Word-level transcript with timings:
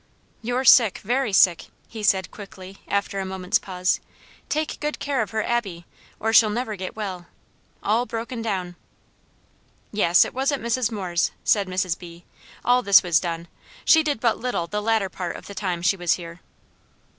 "You're 0.41 0.65
sick, 0.65 0.97
very 1.03 1.31
sick," 1.31 1.67
he 1.87 2.01
said, 2.01 2.31
quickly, 2.31 2.79
after 2.87 3.19
a 3.19 3.23
moment's 3.25 3.59
pause. 3.59 3.99
"Take 4.49 4.79
good 4.79 4.97
care 4.97 5.21
of 5.21 5.29
her, 5.29 5.43
Abby, 5.43 5.85
or 6.19 6.33
she'll 6.33 6.49
never 6.49 6.75
get 6.75 6.95
well. 6.95 7.27
All 7.83 8.07
broken 8.07 8.41
down." 8.41 8.77
"Yes, 9.91 10.25
it 10.25 10.33
was 10.33 10.51
at 10.51 10.59
Mrs. 10.59 10.91
Moore's," 10.91 11.29
said 11.43 11.67
Mrs. 11.67 11.99
B., 11.99 12.25
"all 12.65 12.81
this 12.81 13.03
was 13.03 13.19
done. 13.19 13.47
She 13.85 14.01
did 14.01 14.19
but 14.19 14.39
little 14.39 14.65
the 14.65 14.81
latter 14.81 15.07
part 15.07 15.35
of 15.35 15.45
the 15.45 15.53
time 15.53 15.83
she 15.83 15.95
was 15.97 16.13
here." 16.13 16.41